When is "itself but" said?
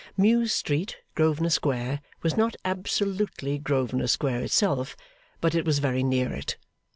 4.41-5.53